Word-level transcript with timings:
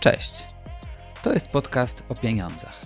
Cześć. 0.00 0.46
To 1.22 1.32
jest 1.32 1.48
podcast 1.48 2.02
o 2.08 2.14
pieniądzach. 2.14 2.80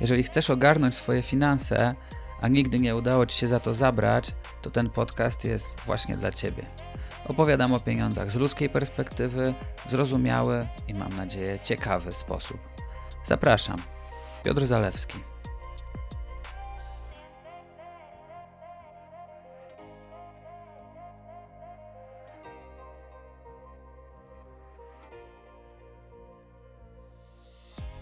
Jeżeli 0.00 0.22
chcesz 0.22 0.50
ogarnąć 0.50 0.94
swoje 0.94 1.22
finanse, 1.22 1.94
a 2.40 2.48
nigdy 2.48 2.80
nie 2.80 2.96
udało 2.96 3.26
Ci 3.26 3.38
się 3.38 3.46
za 3.46 3.60
to 3.60 3.74
zabrać, 3.74 4.34
to 4.62 4.70
ten 4.70 4.90
podcast 4.90 5.44
jest 5.44 5.80
właśnie 5.80 6.16
dla 6.16 6.32
Ciebie. 6.32 6.66
Opowiadam 7.28 7.72
o 7.72 7.80
pieniądzach 7.80 8.30
z 8.30 8.36
ludzkiej 8.36 8.70
perspektywy, 8.70 9.54
w 9.86 9.90
zrozumiały 9.90 10.68
i 10.88 10.94
mam 10.94 11.16
nadzieję 11.16 11.58
ciekawy 11.64 12.12
sposób. 12.12 12.58
Zapraszam. 13.24 13.82
Piotr 14.44 14.66
Zalewski. 14.66 15.31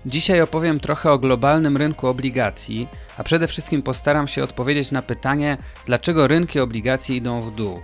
Dzisiaj 0.07 0.41
opowiem 0.41 0.81
trochę 0.81 1.13
o 1.13 1.19
globalnym 1.19 1.77
rynku 1.77 2.07
obligacji, 2.07 2.89
a 3.17 3.25
przede 3.25 3.49
wszystkim 3.49 3.83
postaram 3.83 4.29
się 4.29 4.45
odpowiedzieć 4.45 4.93
na 4.93 5.03
pytanie, 5.03 5.59
dlaczego 5.87 6.27
rynki 6.27 6.61
obligacji 6.61 7.17
idą 7.17 7.43
w 7.43 7.55
dół. 7.55 7.81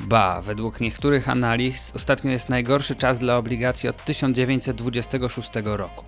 Ba, 0.00 0.42
według 0.42 0.80
niektórych 0.80 1.28
analiz 1.28 1.92
ostatnio 1.94 2.30
jest 2.30 2.48
najgorszy 2.48 2.94
czas 2.94 3.18
dla 3.18 3.36
obligacji 3.36 3.88
od 3.88 4.04
1926 4.04 5.50
roku. 5.64 6.04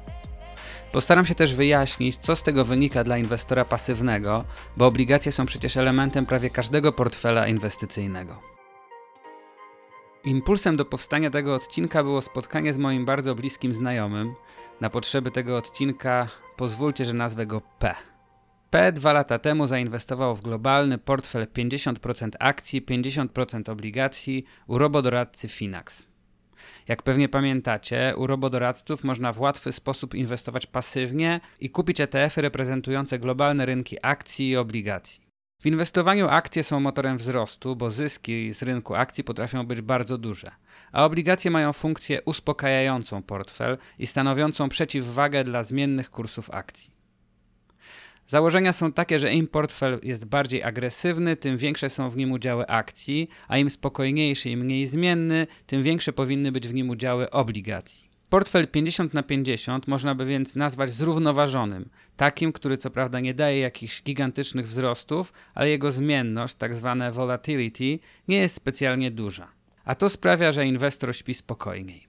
Postaram 0.93 1.27
się 1.27 1.35
też 1.35 1.55
wyjaśnić, 1.55 2.17
co 2.17 2.37
z 2.37 2.43
tego 2.43 2.65
wynika 2.65 3.05
dla 3.05 3.19
inwestora 3.19 3.65
pasywnego, 3.65 4.45
bo 4.77 4.87
obligacje 4.87 5.33
są 5.33 5.47
przecież 5.47 5.77
elementem 5.77 6.27
prawie 6.27 6.51
każdego 6.51 6.93
portfela 6.93 7.47
inwestycyjnego. 7.47 8.43
Impulsem 10.25 10.77
do 10.77 10.85
powstania 10.85 11.31
tego 11.31 11.55
odcinka 11.55 12.03
było 12.03 12.23
spotkanie 12.23 12.73
z 12.73 12.79
moim 12.79 13.05
bardzo 13.05 13.35
bliskim 13.35 13.73
znajomym. 13.73 14.35
Na 14.81 14.91
potrzeby 14.91 15.31
tego 15.31 15.57
odcinka 15.57 16.29
pozwólcie, 16.57 17.05
że 17.05 17.13
nazwę 17.13 17.47
go 17.47 17.63
P. 17.79 17.95
P 18.71 18.93
dwa 18.93 19.13
lata 19.13 19.39
temu 19.39 19.67
zainwestował 19.67 20.37
w 20.37 20.43
globalny 20.43 20.99
portfel 20.99 21.47
50% 21.47 22.31
akcji, 22.39 22.83
50% 22.83 23.71
obligacji 23.71 24.45
u 24.67 24.79
robodoradcy 24.79 25.49
Finax. 25.49 26.07
Jak 26.89 27.03
pewnie 27.03 27.29
pamiętacie, 27.29 28.15
u 28.17 28.27
robodoradców 28.27 29.05
można 29.05 29.33
w 29.33 29.41
łatwy 29.41 29.73
sposób 29.73 30.15
inwestować 30.15 30.67
pasywnie 30.67 31.41
i 31.61 31.71
kupić 31.71 32.01
ETF-y 32.01 32.43
reprezentujące 32.43 33.19
globalne 33.19 33.67
rynki 33.67 33.97
akcji 34.03 34.49
i 34.49 34.57
obligacji. 34.57 35.28
W 35.61 35.67
inwestowaniu 35.67 36.29
akcje 36.29 36.63
są 36.63 36.81
motorem 36.81 37.19
wzrostu, 37.19 37.77
bo 37.77 37.91
zyski 37.91 38.55
z 38.55 38.63
rynku 38.63 38.95
akcji 38.95 39.25
potrafią 39.25 39.67
być 39.67 39.81
bardzo 39.81 40.19
duże, 40.19 40.51
a 40.93 41.05
obligacje 41.05 41.51
mają 41.51 41.73
funkcję 41.73 42.23
uspokajającą 42.23 43.23
portfel 43.23 43.79
i 43.99 44.07
stanowiącą 44.07 44.69
przeciwwagę 44.69 45.45
dla 45.45 45.63
zmiennych 45.63 46.11
kursów 46.11 46.51
akcji. 46.51 46.91
Założenia 48.27 48.73
są 48.73 48.93
takie, 48.93 49.19
że 49.19 49.33
im 49.33 49.49
portfel 49.49 50.01
jest 50.03 50.25
bardziej 50.25 50.63
agresywny, 50.63 51.37
tym 51.37 51.57
większe 51.57 51.91
są 51.91 52.11
w 52.11 52.17
nim 52.17 52.33
udziały 52.33 52.67
akcji, 52.67 53.29
a 53.49 53.59
im 53.59 53.71
spokojniejszy 53.71 54.51
i 54.51 54.57
mniej 54.57 54.87
zmienny, 54.87 55.47
tym 55.67 55.83
większe 55.83 56.13
powinny 56.13 56.53
być 56.53 56.69
w 56.69 56.75
nim 56.75 56.91
udziały 56.91 57.31
obligacji. 57.31 58.08
Portfel 58.29 58.69
50 58.69 59.15
na 59.15 59.23
50 59.23 59.89
można 59.89 60.15
by 60.15 60.27
więc 60.27 60.57
nazwać 60.57 60.91
zrównoważonym, 60.93 61.89
takim, 62.17 62.53
który 62.53 62.79
co 62.79 62.91
prawda 62.91 63.21
nie 63.21 63.35
daje 63.35 63.59
jakichś 63.59 64.03
gigantycznych 64.03 64.69
wzrostów, 64.69 65.33
ale 65.55 65.69
jego 65.71 65.93
zmienność, 65.93 66.55
tak 66.55 66.77
zwane 66.77 67.13
volatility, 67.13 67.99
nie 68.29 68.37
jest 68.37 68.55
specjalnie 68.55 69.11
duża. 69.11 69.49
A 69.85 69.95
to 69.95 70.09
sprawia, 70.09 70.53
że 70.53 70.67
inwestor 70.67 71.17
śpi 71.17 71.35
spokojniej. 71.35 72.08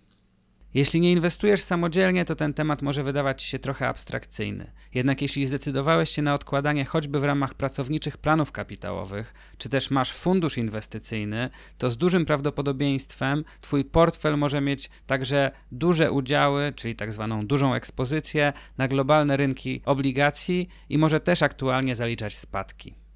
Jeśli 0.74 1.02
nie 1.02 1.12
inwestujesz 1.12 1.62
samodzielnie, 1.62 2.26
to 2.26 2.36
ten 2.36 2.54
temat 2.54 2.82
może 2.82 3.04
wydawać 3.04 3.44
ci 3.44 3.50
się 3.50 3.60
trochę 3.60 3.88
abstrakcyjny. 3.88 4.72
Jednak 4.94 5.22
jeśli 5.22 5.46
zdecydowałeś 5.46 6.10
się 6.10 6.22
na 6.22 6.36
odkładanie 6.36 6.86
choćby 6.86 7.20
w 7.20 7.24
ramach 7.24 7.54
pracowniczych 7.54 8.18
planów 8.18 8.52
kapitałowych, 8.52 9.34
czy 9.58 9.70
też 9.70 9.92
masz 9.92 10.14
fundusz 10.14 10.58
inwestycyjny, 10.58 11.50
to 11.78 11.90
z 11.90 11.98
dużym 11.98 12.26
prawdopodobieństwem 12.26 13.44
twój 13.62 13.86
portfel 13.86 14.38
może 14.38 14.62
mieć 14.62 14.90
także 15.08 15.52
duże 15.72 16.12
udziały, 16.12 16.74
czyli 16.76 16.96
tak 16.96 17.14
zwaną 17.14 17.48
dużą 17.48 17.74
ekspozycję 17.74 18.54
na 18.78 18.88
globalne 18.88 19.38
rynki 19.38 19.82
obligacji 19.86 20.70
i 20.90 20.98
może 20.98 21.20
też 21.20 21.44
aktualnie 21.44 21.96
zaliczać 21.96 22.38
spadki. 22.38 23.09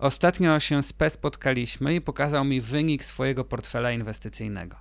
Ostatnio 0.00 0.60
się 0.60 0.82
z 0.82 0.92
P 0.92 1.10
spotkaliśmy 1.10 1.94
i 1.94 2.00
pokazał 2.00 2.44
mi 2.44 2.60
wynik 2.60 3.04
swojego 3.04 3.44
portfela 3.44 3.92
inwestycyjnego. 3.92 4.76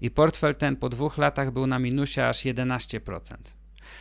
I 0.00 0.10
portfel 0.10 0.54
ten 0.54 0.76
po 0.76 0.88
dwóch 0.88 1.18
latach 1.18 1.50
był 1.50 1.66
na 1.66 1.78
minusie 1.78 2.20
aż 2.20 2.44
11%. 2.44 3.36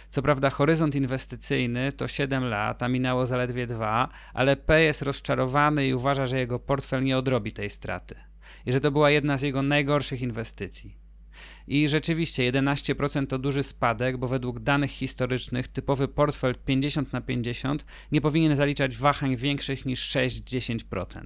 Co 0.10 0.22
prawda 0.22 0.50
horyzont 0.50 0.96
inwestycyjny 0.96 1.92
to 1.92 2.08
7 2.08 2.44
lat, 2.44 2.84
a 2.84 2.88
minęło 2.88 3.26
zaledwie 3.26 3.68
2, 3.68 4.10
ale 4.34 4.56
P 4.56 4.82
jest 4.82 5.02
rozczarowany 5.02 5.88
i 5.88 5.94
uważa, 5.94 6.26
że 6.26 6.40
jego 6.40 6.60
portfel 6.60 7.04
nie 7.04 7.18
odrobi 7.18 7.54
tej 7.54 7.70
straty. 7.70 8.16
I 8.66 8.72
że 8.72 8.82
to 8.82 8.92
była 8.92 9.10
jedna 9.10 9.38
z 9.38 9.42
jego 9.42 9.62
najgorszych 9.62 10.22
inwestycji. 10.22 11.03
I 11.68 11.90
rzeczywiście 11.90 12.52
11% 12.52 13.28
to 13.28 13.40
duży 13.40 13.64
spadek, 13.64 14.18
bo 14.18 14.28
według 14.28 14.60
danych 14.60 14.92
historycznych 14.92 15.68
typowy 15.68 16.08
portfel 16.08 16.56
50 16.66 17.14
na 17.14 17.22
50 17.22 17.86
nie 18.12 18.22
powinien 18.22 18.56
zaliczać 18.56 18.98
wahań 18.98 19.38
większych 19.38 19.86
niż 19.86 20.10
6-10%. 20.10 21.24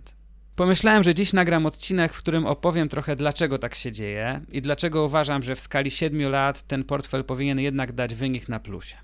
Pomyślałem, 0.56 1.04
że 1.04 1.16
dziś 1.16 1.34
nagram 1.34 1.66
odcinek, 1.66 2.14
w 2.14 2.18
którym 2.18 2.46
opowiem 2.46 2.90
trochę 2.90 3.16
dlaczego 3.16 3.58
tak 3.58 3.76
się 3.76 3.92
dzieje 3.92 4.42
i 4.52 4.62
dlaczego 4.62 5.06
uważam, 5.06 5.44
że 5.44 5.56
w 5.56 5.60
skali 5.60 5.92
7 5.92 6.32
lat 6.32 6.64
ten 6.64 6.84
portfel 6.84 7.24
powinien 7.24 7.60
jednak 7.60 7.92
dać 7.92 8.16
wynik 8.16 8.50
na 8.50 8.60
plusie. 8.60 8.96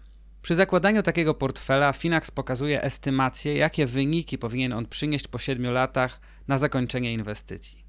Przy 0.41 0.55
zakładaniu 0.55 1.03
takiego 1.03 1.33
portfela 1.33 1.93
Finax 1.93 2.31
pokazuje 2.31 2.83
estymację, 2.83 3.55
jakie 3.55 3.85
wyniki 3.85 4.37
powinien 4.37 4.73
on 4.73 4.85
przynieść 4.85 5.27
po 5.27 5.37
7 5.37 5.73
latach 5.73 6.19
na 6.47 6.57
zakończenie 6.57 7.13
inwestycji. 7.13 7.82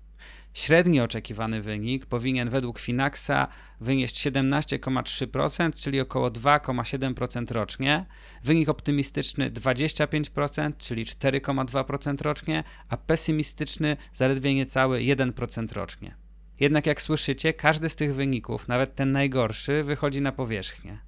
Średni 0.55 1.01
oczekiwany 1.01 1.63
wynik 1.63 2.07
powinien 2.07 2.51
według 2.51 2.79
Finaxa 2.79 3.49
wynieść 3.81 4.27
17,3%, 4.27 5.75
czyli 5.75 6.01
około 6.01 6.31
2,7% 6.31 7.53
rocznie, 7.53 8.07
wynik 8.45 8.69
optymistyczny 8.69 9.51
25%, 9.51 10.73
czyli 10.79 11.05
4,2% 11.05 12.23
rocznie, 12.23 12.65
a 12.89 12.97
pesymistyczny 12.97 13.97
zaledwie 14.13 14.55
niecały 14.55 14.99
1% 14.99 15.73
rocznie. 15.73 16.15
Jednak 16.61 16.87
jak 16.87 17.03
słyszycie, 17.03 17.53
każdy 17.53 17.89
z 17.89 17.97
tych 17.97 18.15
wyników, 18.15 18.69
nawet 18.69 18.95
ten 18.95 19.13
najgorszy, 19.13 19.85
wychodzi 19.85 20.21
na 20.21 20.33
powierzchnię. 20.33 20.99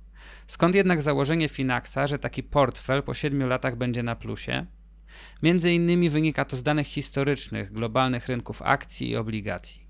Skąd 0.46 0.74
jednak 0.74 1.02
założenie 1.02 1.48
Finaxa, 1.48 2.06
że 2.06 2.18
taki 2.18 2.42
portfel 2.42 3.02
po 3.02 3.14
7 3.14 3.48
latach 3.48 3.76
będzie 3.76 4.02
na 4.02 4.16
plusie? 4.16 4.66
Między 5.42 5.72
innymi 5.72 6.10
wynika 6.10 6.44
to 6.44 6.56
z 6.56 6.62
danych 6.62 6.86
historycznych 6.86 7.72
globalnych 7.72 8.28
rynków 8.28 8.62
akcji 8.62 9.10
i 9.10 9.16
obligacji. 9.16 9.86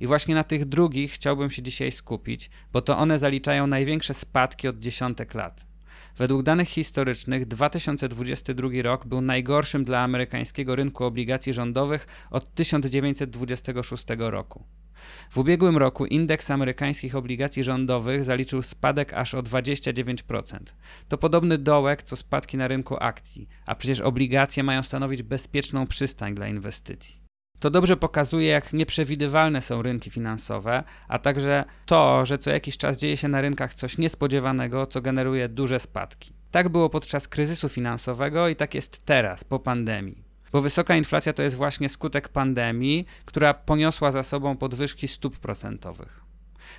I 0.00 0.06
właśnie 0.06 0.34
na 0.34 0.44
tych 0.44 0.64
drugich 0.64 1.12
chciałbym 1.12 1.50
się 1.50 1.62
dzisiaj 1.62 1.92
skupić, 1.92 2.50
bo 2.72 2.82
to 2.82 2.98
one 2.98 3.18
zaliczają 3.18 3.66
największe 3.66 4.14
spadki 4.14 4.68
od 4.68 4.78
dziesiątek 4.78 5.34
lat. 5.34 5.66
Według 6.16 6.42
danych 6.42 6.68
historycznych 6.68 7.46
2022 7.46 8.68
rok 8.82 9.06
był 9.06 9.20
najgorszym 9.20 9.84
dla 9.84 10.00
amerykańskiego 10.00 10.76
rynku 10.76 11.04
obligacji 11.04 11.52
rządowych 11.52 12.06
od 12.30 12.54
1926 12.54 14.04
roku. 14.18 14.64
W 15.30 15.38
ubiegłym 15.38 15.76
roku 15.76 16.06
indeks 16.06 16.50
amerykańskich 16.50 17.16
obligacji 17.16 17.64
rządowych 17.64 18.24
zaliczył 18.24 18.62
spadek 18.62 19.12
aż 19.12 19.34
o 19.34 19.42
29%. 19.42 20.58
To 21.08 21.18
podobny 21.18 21.58
dołek 21.58 22.02
co 22.02 22.16
spadki 22.16 22.56
na 22.56 22.68
rynku 22.68 22.96
akcji, 23.00 23.48
a 23.66 23.74
przecież 23.74 24.00
obligacje 24.00 24.62
mają 24.62 24.82
stanowić 24.82 25.22
bezpieczną 25.22 25.86
przystań 25.86 26.34
dla 26.34 26.48
inwestycji. 26.48 27.20
To 27.60 27.70
dobrze 27.70 27.96
pokazuje, 27.96 28.48
jak 28.48 28.72
nieprzewidywalne 28.72 29.60
są 29.60 29.82
rynki 29.82 30.10
finansowe, 30.10 30.84
a 31.08 31.18
także 31.18 31.64
to, 31.86 32.26
że 32.26 32.38
co 32.38 32.50
jakiś 32.50 32.76
czas 32.76 32.98
dzieje 32.98 33.16
się 33.16 33.28
na 33.28 33.40
rynkach 33.40 33.74
coś 33.74 33.98
niespodziewanego, 33.98 34.86
co 34.86 35.00
generuje 35.00 35.48
duże 35.48 35.80
spadki. 35.80 36.32
Tak 36.50 36.68
było 36.68 36.90
podczas 36.90 37.28
kryzysu 37.28 37.68
finansowego 37.68 38.48
i 38.48 38.56
tak 38.56 38.74
jest 38.74 39.04
teraz, 39.04 39.44
po 39.44 39.58
pandemii 39.58 40.29
bo 40.52 40.60
wysoka 40.60 40.96
inflacja 40.96 41.32
to 41.32 41.42
jest 41.42 41.56
właśnie 41.56 41.88
skutek 41.88 42.28
pandemii, 42.28 43.06
która 43.24 43.54
poniosła 43.54 44.12
za 44.12 44.22
sobą 44.22 44.56
podwyżki 44.56 45.08
stóp 45.08 45.38
procentowych. 45.38 46.20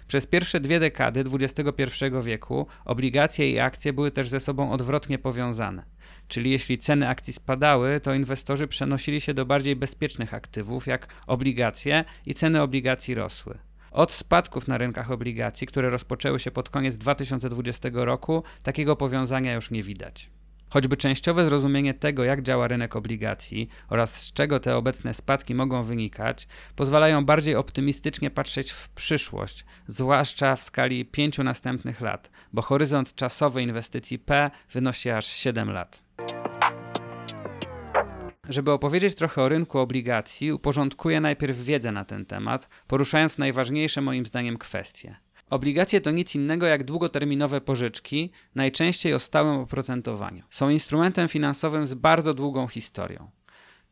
Przez 0.07 0.25
pierwsze 0.25 0.59
dwie 0.59 0.79
dekady 0.79 1.23
XXI 1.33 1.85
wieku 2.23 2.67
obligacje 2.85 3.51
i 3.51 3.59
akcje 3.59 3.93
były 3.93 4.11
też 4.11 4.29
ze 4.29 4.39
sobą 4.39 4.71
odwrotnie 4.71 5.19
powiązane. 5.19 5.83
Czyli 6.27 6.51
jeśli 6.51 6.77
ceny 6.77 7.07
akcji 7.09 7.33
spadały, 7.33 7.99
to 7.99 8.13
inwestorzy 8.13 8.67
przenosili 8.67 9.21
się 9.21 9.33
do 9.33 9.45
bardziej 9.45 9.75
bezpiecznych 9.75 10.33
aktywów, 10.33 10.87
jak 10.87 11.07
obligacje, 11.27 12.03
i 12.25 12.33
ceny 12.33 12.61
obligacji 12.61 13.15
rosły. 13.15 13.57
Od 13.91 14.11
spadków 14.11 14.67
na 14.67 14.77
rynkach 14.77 15.11
obligacji, 15.11 15.67
które 15.67 15.89
rozpoczęły 15.89 16.39
się 16.39 16.51
pod 16.51 16.69
koniec 16.69 16.97
2020 16.97 17.89
roku, 17.93 18.43
takiego 18.63 18.95
powiązania 18.95 19.53
już 19.53 19.71
nie 19.71 19.83
widać. 19.83 20.29
Choćby 20.73 20.97
częściowe 20.97 21.45
zrozumienie 21.45 21.93
tego, 21.93 22.23
jak 22.23 22.41
działa 22.41 22.67
rynek 22.67 22.95
obligacji 22.95 23.69
oraz 23.89 24.21
z 24.21 24.33
czego 24.33 24.59
te 24.59 24.75
obecne 24.75 25.13
spadki 25.13 25.55
mogą 25.55 25.83
wynikać, 25.83 26.47
pozwalają 26.75 27.25
bardziej 27.25 27.55
optymistycznie 27.55 28.31
patrzeć 28.31 28.71
w 28.71 28.89
przyszłość, 28.89 29.65
zwłaszcza 29.87 30.55
w 30.55 30.63
skali 30.63 31.05
pięciu 31.05 31.43
następnych 31.43 32.01
lat, 32.01 32.31
bo 32.53 32.61
horyzont 32.61 33.15
czasowy 33.15 33.61
inwestycji 33.61 34.19
P 34.19 34.51
wynosi 34.71 35.09
aż 35.09 35.25
7 35.25 35.71
lat. 35.71 36.03
Żeby 38.49 38.71
opowiedzieć 38.71 39.15
trochę 39.15 39.41
o 39.41 39.49
rynku 39.49 39.79
obligacji, 39.79 40.51
uporządkuję 40.51 41.21
najpierw 41.21 41.57
wiedzę 41.57 41.91
na 41.91 42.05
ten 42.05 42.25
temat, 42.25 42.69
poruszając 42.87 43.37
najważniejsze 43.37 44.01
moim 44.01 44.25
zdaniem 44.25 44.57
kwestie. 44.57 45.15
Obligacje 45.51 46.01
to 46.01 46.11
nic 46.11 46.35
innego 46.35 46.65
jak 46.65 46.83
długoterminowe 46.83 47.61
pożyczki, 47.61 48.31
najczęściej 48.55 49.13
o 49.13 49.19
stałym 49.19 49.59
oprocentowaniu. 49.59 50.43
Są 50.49 50.69
instrumentem 50.69 51.27
finansowym 51.27 51.87
z 51.87 51.93
bardzo 51.93 52.33
długą 52.33 52.67
historią. 52.67 53.29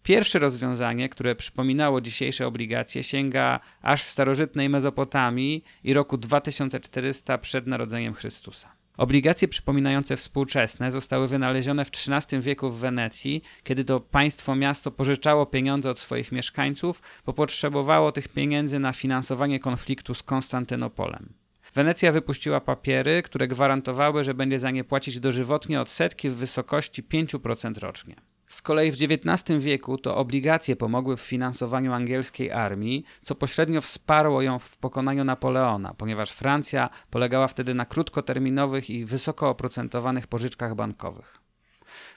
Pierwsze 0.03 0.39
rozwiązanie, 0.39 1.09
które 1.09 1.35
przypominało 1.35 2.01
dzisiejsze 2.01 2.47
obligacje, 2.47 3.03
sięga 3.03 3.59
aż 3.81 4.03
starożytnej 4.03 4.69
Mezopotamii 4.69 5.63
i 5.83 5.93
roku 5.93 6.17
2400 6.17 7.37
przed 7.37 7.67
narodzeniem 7.67 8.13
Chrystusa. 8.13 8.71
Obligacje 8.97 9.47
przypominające 9.47 10.17
współczesne 10.17 10.91
zostały 10.91 11.27
wynalezione 11.27 11.85
w 11.85 11.91
XIII 12.07 12.41
wieku 12.41 12.69
w 12.69 12.79
Wenecji, 12.79 13.41
kiedy 13.63 13.83
to 13.83 13.99
państwo 13.99 14.55
miasto 14.55 14.91
pożyczało 14.91 15.45
pieniądze 15.45 15.89
od 15.89 15.99
swoich 15.99 16.31
mieszkańców, 16.31 17.01
bo 17.25 17.33
potrzebowało 17.33 18.11
tych 18.11 18.27
pieniędzy 18.27 18.79
na 18.79 18.93
finansowanie 18.93 19.59
konfliktu 19.59 20.13
z 20.13 20.23
Konstantynopolem. 20.23 21.38
Wenecja 21.79 22.11
wypuściła 22.11 22.61
papiery, 22.61 23.23
które 23.23 23.47
gwarantowały, 23.47 24.23
że 24.23 24.33
będzie 24.33 24.59
za 24.59 24.71
nie 24.71 24.83
płacić 24.83 25.19
dożywotnie 25.19 25.81
odsetki 25.81 26.29
w 26.29 26.35
wysokości 26.35 27.03
5% 27.03 27.79
rocznie. 27.79 28.15
Z 28.47 28.61
kolei 28.61 28.91
w 28.91 28.95
XIX 28.95 29.63
wieku 29.63 29.97
to 29.97 30.17
obligacje 30.17 30.75
pomogły 30.75 31.17
w 31.17 31.21
finansowaniu 31.21 31.93
angielskiej 31.93 32.51
armii, 32.51 33.05
co 33.21 33.35
pośrednio 33.35 33.81
wsparło 33.81 34.41
ją 34.41 34.59
w 34.59 34.77
pokonaniu 34.77 35.23
Napoleona, 35.23 35.93
ponieważ 35.93 36.31
Francja 36.31 36.89
polegała 37.09 37.47
wtedy 37.47 37.73
na 37.73 37.85
krótkoterminowych 37.85 38.89
i 38.89 39.05
wysoko 39.05 39.49
oprocentowanych 39.49 40.27
pożyczkach 40.27 40.75
bankowych. 40.75 41.41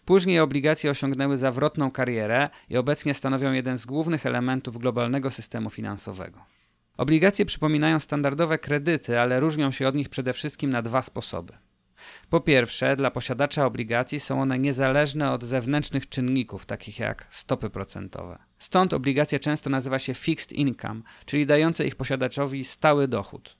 Później 0.04 0.40
obligacje 0.40 0.90
osiągnęły 0.90 1.36
zawrotną 1.36 1.90
karierę 1.90 2.48
i 2.70 2.76
obecnie 2.76 3.14
stanowią 3.14 3.52
jeden 3.52 3.78
z 3.78 3.86
głównych 3.86 4.26
elementów 4.26 4.78
globalnego 4.78 5.30
systemu 5.30 5.70
finansowego. 5.70 6.40
Obligacje 6.96 7.44
przypominają 7.46 8.00
standardowe 8.00 8.58
kredyty, 8.58 9.20
ale 9.20 9.40
różnią 9.40 9.70
się 9.70 9.88
od 9.88 9.94
nich 9.94 10.08
przede 10.08 10.32
wszystkim 10.32 10.70
na 10.70 10.82
dwa 10.82 11.02
sposoby. 11.02 11.52
Po 12.30 12.40
pierwsze, 12.40 12.96
dla 12.96 13.10
posiadacza 13.10 13.66
obligacji 13.66 14.20
są 14.20 14.42
one 14.42 14.58
niezależne 14.58 15.30
od 15.30 15.44
zewnętrznych 15.44 16.08
czynników, 16.08 16.66
takich 16.66 16.98
jak 16.98 17.26
stopy 17.30 17.70
procentowe. 17.70 18.38
Stąd 18.58 18.92
obligacje 18.92 19.40
często 19.40 19.70
nazywa 19.70 19.98
się 19.98 20.14
fixed 20.14 20.52
income, 20.52 21.02
czyli 21.26 21.46
dające 21.46 21.86
ich 21.86 21.96
posiadaczowi 21.96 22.64
stały 22.64 23.08
dochód. 23.08 23.56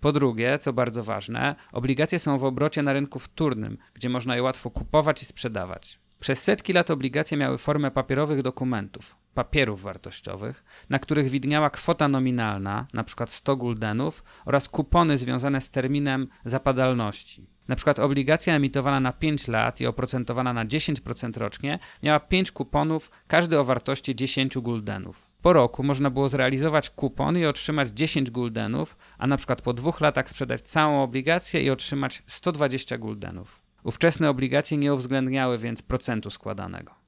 Po 0.00 0.12
drugie, 0.12 0.58
co 0.58 0.72
bardzo 0.72 1.02
ważne, 1.02 1.54
obligacje 1.72 2.18
są 2.18 2.38
w 2.38 2.44
obrocie 2.44 2.82
na 2.82 2.92
rynku 2.92 3.18
wtórnym, 3.18 3.78
gdzie 3.94 4.08
można 4.08 4.36
je 4.36 4.42
łatwo 4.42 4.70
kupować 4.70 5.22
i 5.22 5.24
sprzedawać. 5.24 5.98
Przez 6.20 6.42
setki 6.42 6.72
lat 6.72 6.90
obligacje 6.90 7.36
miały 7.36 7.58
formę 7.58 7.90
papierowych 7.90 8.42
dokumentów, 8.42 9.16
papierów 9.34 9.82
wartościowych, 9.82 10.64
na 10.90 10.98
których 10.98 11.30
widniała 11.30 11.70
kwota 11.70 12.08
nominalna, 12.08 12.86
np. 12.94 13.24
100 13.28 13.56
guldenów, 13.56 14.24
oraz 14.44 14.68
kupony 14.68 15.18
związane 15.18 15.60
z 15.60 15.70
terminem 15.70 16.28
zapadalności. 16.44 17.46
Na 17.68 17.76
przykład 17.76 17.98
obligacja 17.98 18.54
emitowana 18.54 19.00
na 19.00 19.12
5 19.12 19.48
lat 19.48 19.80
i 19.80 19.86
oprocentowana 19.86 20.52
na 20.52 20.66
10% 20.66 21.38
rocznie 21.38 21.78
miała 22.02 22.20
5 22.20 22.52
kuponów, 22.52 23.10
każdy 23.26 23.58
o 23.58 23.64
wartości 23.64 24.16
10 24.16 24.58
guldenów. 24.58 25.30
Po 25.42 25.52
roku 25.52 25.82
można 25.82 26.10
było 26.10 26.28
zrealizować 26.28 26.90
kupon 26.90 27.38
i 27.38 27.44
otrzymać 27.44 27.88
10 27.88 28.30
guldenów, 28.30 28.96
a 29.18 29.26
na 29.26 29.36
przykład 29.36 29.62
po 29.62 29.72
dwóch 29.72 30.00
latach 30.00 30.28
sprzedać 30.28 30.62
całą 30.62 31.02
obligację 31.02 31.62
i 31.62 31.70
otrzymać 31.70 32.22
120 32.26 32.98
guldenów. 32.98 33.62
Ówczesne 33.82 34.30
obligacje 34.30 34.78
nie 34.78 34.94
uwzględniały 34.94 35.58
więc 35.58 35.82
procentu 35.82 36.30
składanego. 36.30 37.03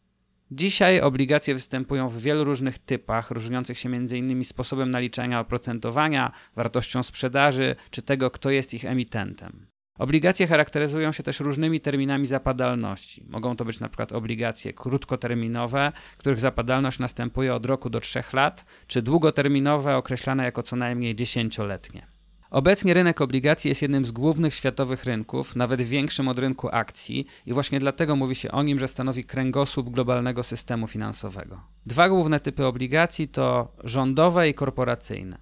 Dzisiaj 0.50 1.00
obligacje 1.00 1.54
występują 1.54 2.08
w 2.08 2.20
wielu 2.20 2.44
różnych 2.44 2.78
typach, 2.78 3.31
różniących 3.31 3.78
się 3.78 3.88
m.in. 3.88 4.44
sposobem 4.44 4.90
naliczania 4.90 5.40
oprocentowania, 5.40 6.32
wartością 6.56 7.02
sprzedaży 7.02 7.76
czy 7.90 8.02
tego, 8.02 8.31
kto 8.31 8.50
jest 8.50 8.75
ich 8.75 8.84
emitentem. 8.84 9.66
Obligacje 9.98 10.46
charakteryzują 10.46 11.12
się 11.12 11.22
też 11.22 11.40
różnymi 11.40 11.81
terminami 11.81 12.26
zapadalności. 12.26 13.25
Mogą 13.28 13.56
to 13.56 13.64
być 13.64 13.81
np. 13.81 14.06
obligacje 14.12 14.72
krótkoterminowe, 14.72 15.93
których 16.19 16.40
zapadalność 16.40 16.98
następuje 16.98 17.54
od 17.54 17.66
roku 17.66 17.90
do 17.90 18.00
3 18.00 18.22
lat, 18.32 18.64
czy 18.87 19.02
długoterminowe 19.02 19.96
określane 19.96 20.44
jako 20.44 20.62
co 20.62 20.76
najmniej 20.76 21.14
dziesięcioletnie. 21.14 22.15
Obecnie 22.50 22.94
rynek 22.94 23.20
obligacji 23.20 23.69
jest 23.69 23.82
jednym 23.82 24.04
z 24.04 24.10
głównych 24.10 24.54
światowych 24.54 25.04
rynków, 25.04 25.56
nawet 25.56 25.82
większym 25.82 26.28
od 26.28 26.38
rynku 26.38 26.69
akcji, 26.72 27.26
i 27.46 27.52
właśnie 27.52 27.81
dlatego 27.81 28.16
mówi 28.16 28.34
się 28.34 28.50
o 28.50 28.62
nim, 28.62 28.78
że 28.78 28.88
stanowi 28.88 29.25
kręgosłup 29.25 29.90
globalnego 29.90 30.43
systemu 30.43 30.87
finansowego. 30.87 31.60
Dwa 31.87 32.08
główne 32.08 32.40
typy 32.40 32.66
obligacji 32.66 33.28
to 33.28 33.72
rządowe 33.84 34.48
i 34.48 34.54
korporacyjne. 34.54 35.38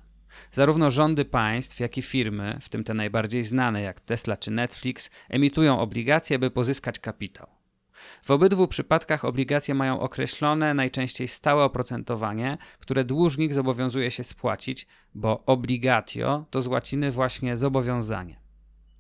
Zarówno 0.53 0.91
rządy 0.91 1.25
państw, 1.25 1.81
jak 1.81 1.99
i 1.99 2.03
firmy, 2.03 2.59
w 2.61 2.69
tym 2.69 2.85
te 2.85 2.95
najbardziej 2.95 3.45
znane 3.45 3.83
jak 3.83 4.01
Tesla 4.01 4.37
czy 4.37 4.51
Netflix, 4.51 5.11
emitują 5.29 5.81
obligacje, 5.81 6.39
by 6.39 6.51
pozyskać 6.51 6.99
kapitał. 6.99 7.64
W 8.23 8.31
obydwu 8.31 8.69
przypadkach 8.69 9.25
obligacje 9.25 9.75
mają 9.75 10.01
określone, 10.01 10.75
najczęściej 10.75 11.29
stałe 11.29 11.65
oprocentowanie, 11.65 12.59
które 12.79 13.05
dłużnik 13.05 13.53
zobowiązuje 13.53 14.11
się 14.11 14.25
spłacić, 14.25 14.87
bo 15.15 15.45
obligatio 15.47 16.45
to 16.51 16.63
z 16.63 16.67
łaciny 16.67 17.11
właśnie 17.11 17.57
zobowiązanie. 17.57 18.45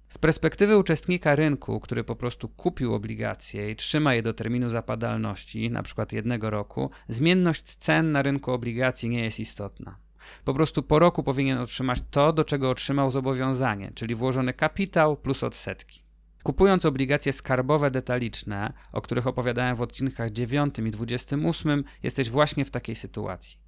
Z 0.08 0.18
perspektywy 0.18 0.76
uczestnika 0.76 1.34
rynku, 1.34 1.80
który 1.80 2.04
po 2.04 2.16
prostu 2.16 2.48
kupił 2.48 2.94
obligacje 2.94 3.70
i 3.70 3.76
trzyma 3.76 4.14
je 4.14 4.22
do 4.22 4.34
terminu 4.34 4.70
zapadalności, 4.70 5.66
np. 5.66 6.06
jednego 6.12 6.50
roku, 6.50 6.90
zmienność 7.08 7.62
cen 7.62 8.12
na 8.12 8.22
rynku 8.22 8.52
obligacji 8.52 9.08
nie 9.08 9.24
jest 9.24 9.40
istotna. 9.40 9.98
Po 10.44 10.54
prostu 10.54 10.82
po 10.82 10.98
roku 10.98 11.22
powinien 11.22 11.58
otrzymać 11.58 11.98
to, 12.10 12.32
do 12.32 12.44
czego 12.44 12.70
otrzymał 12.70 13.10
zobowiązanie, 13.10 13.92
czyli 13.94 14.14
włożony 14.14 14.52
kapitał 14.52 15.16
plus 15.16 15.44
odsetki. 15.44 16.03
Kupując 16.44 16.84
obligacje 16.84 17.32
skarbowe 17.32 17.90
detaliczne, 17.90 18.72
o 18.92 19.00
których 19.00 19.26
opowiadałem 19.26 19.76
w 19.76 19.82
odcinkach 19.82 20.30
9 20.30 20.78
i 20.78 20.90
28, 20.90 21.84
jesteś 22.02 22.30
właśnie 22.30 22.64
w 22.64 22.70
takiej 22.70 22.94
sytuacji. 22.94 23.58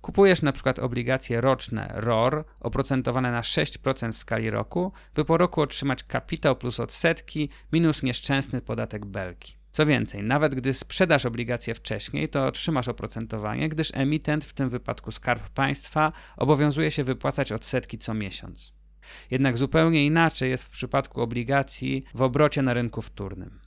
Kupujesz 0.00 0.42
na 0.42 0.52
przykład 0.52 0.78
obligacje 0.78 1.40
roczne 1.40 1.92
ROR 1.94 2.44
oprocentowane 2.60 3.32
na 3.32 3.40
6% 3.40 4.12
w 4.12 4.16
skali 4.16 4.50
roku, 4.50 4.92
by 5.14 5.24
po 5.24 5.36
roku 5.36 5.60
otrzymać 5.60 6.04
kapitał 6.04 6.56
plus 6.56 6.80
odsetki 6.80 7.48
minus 7.72 8.02
nieszczęsny 8.02 8.60
podatek 8.60 9.06
belki. 9.06 9.56
Co 9.72 9.86
więcej, 9.86 10.22
nawet 10.22 10.54
gdy 10.54 10.72
sprzedasz 10.72 11.26
obligacje 11.26 11.74
wcześniej, 11.74 12.28
to 12.28 12.46
otrzymasz 12.46 12.88
oprocentowanie, 12.88 13.68
gdyż 13.68 13.90
emitent, 13.94 14.44
w 14.44 14.52
tym 14.52 14.70
wypadku 14.70 15.10
Skarb 15.12 15.48
Państwa, 15.48 16.12
obowiązuje 16.36 16.90
się 16.90 17.04
wypłacać 17.04 17.52
odsetki 17.52 17.98
co 17.98 18.14
miesiąc. 18.14 18.83
Jednak 19.30 19.56
zupełnie 19.56 20.06
inaczej 20.06 20.50
jest 20.50 20.64
w 20.64 20.70
przypadku 20.70 21.20
obligacji 21.20 22.04
w 22.14 22.22
obrocie 22.22 22.62
na 22.62 22.74
rynku 22.74 23.02
wtórnym. 23.02 23.60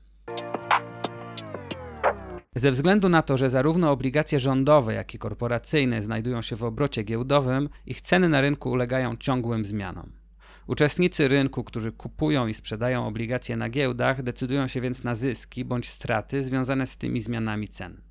Ze 2.56 2.72
względu 2.72 3.10
na 3.10 3.22
to, 3.22 3.38
że 3.38 3.50
zarówno 3.50 3.92
obligacje 3.92 4.40
rządowe, 4.40 4.94
jak 4.94 5.14
i 5.14 5.20
korporacyjne 5.20 6.02
znajdują 6.02 6.42
się 6.42 6.56
w 6.56 6.64
obrocie 6.64 7.04
giełdowym, 7.04 7.70
ich 7.86 8.02
ceny 8.02 8.30
na 8.30 8.42
rynku 8.42 8.72
ulegają 8.72 9.18
ciągłym 9.18 9.66
zmianom. 9.66 10.12
Uczestnicy 10.68 11.28
rynku, 11.28 11.64
którzy 11.64 11.92
kupują 11.92 12.48
i 12.48 12.54
sprzedają 12.54 13.08
obligacje 13.08 13.58
na 13.58 13.70
giełdach, 13.70 14.24
decydują 14.24 14.68
się 14.68 14.82
więc 14.82 15.04
na 15.04 15.16
zyski 15.16 15.66
bądź 15.66 15.90
straty 15.90 16.44
związane 16.44 16.88
z 16.88 16.98
tymi 16.98 17.22
zmianami 17.22 17.68
cen. 17.68 18.07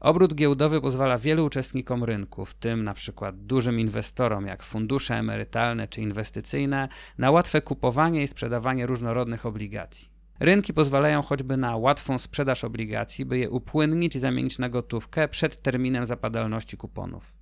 Obrót 0.00 0.34
giełdowy 0.34 0.80
pozwala 0.80 1.18
wielu 1.18 1.44
uczestnikom 1.44 2.04
rynku, 2.04 2.44
w 2.44 2.54
tym 2.54 2.84
na 2.84 2.94
przykład 2.94 3.36
dużym 3.46 3.80
inwestorom 3.80 4.46
jak 4.46 4.62
fundusze 4.62 5.14
emerytalne 5.14 5.88
czy 5.88 6.00
inwestycyjne, 6.00 6.88
na 7.18 7.30
łatwe 7.30 7.62
kupowanie 7.62 8.22
i 8.22 8.28
sprzedawanie 8.28 8.86
różnorodnych 8.86 9.46
obligacji. 9.46 10.08
Rynki 10.40 10.74
pozwalają 10.74 11.22
choćby 11.22 11.56
na 11.56 11.76
łatwą 11.76 12.18
sprzedaż 12.18 12.64
obligacji, 12.64 13.24
by 13.24 13.38
je 13.38 13.50
upłynnić 13.50 14.16
i 14.16 14.18
zamienić 14.18 14.58
na 14.58 14.68
gotówkę 14.68 15.28
przed 15.28 15.62
terminem 15.62 16.06
zapadalności 16.06 16.76
kuponów. 16.76 17.32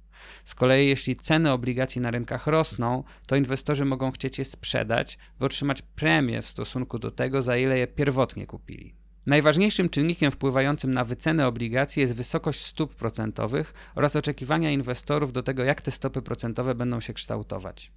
Z 0.45 0.55
kolei 0.55 0.89
jeśli 0.89 1.17
ceny 1.17 1.53
obligacji 1.53 2.01
na 2.01 2.11
rynkach 2.11 2.47
rosną, 2.47 3.05
to 3.27 3.37
inwestorzy 3.37 3.85
mogą 3.85 4.11
chcieć 4.11 4.39
je 4.39 4.45
sprzedać, 4.45 5.19
by 5.39 5.47
otrzymać 5.47 5.83
premię 5.83 6.43
w 6.43 6.47
stosunku 6.47 6.99
do 6.99 7.11
tego, 7.11 7.43
za 7.43 7.57
ile 7.57 7.79
je 7.79 7.87
pierwotnie 7.87 8.47
kupili. 8.47 8.95
Najważniejszym 9.27 9.89
czynnikiem 9.89 10.31
wpływającym 10.31 10.93
na 10.93 11.05
wycenę 11.05 11.47
obligacji 11.47 12.01
jest 12.01 12.17
wysokość 12.17 12.65
stóp 12.65 12.95
procentowych 12.95 13.75
oraz 13.95 14.17
oczekiwania 14.17 14.71
inwestorów 14.71 15.33
do 15.33 15.43
tego, 15.43 15.65
jak 15.65 15.81
te 15.81 15.91
stopy 15.91 16.23
procentowe 16.23 16.75
będą 16.75 17.01
się 17.01 17.13
kształtować. 17.13 17.93